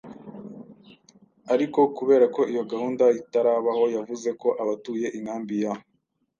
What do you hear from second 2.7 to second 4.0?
gahunda itarabaho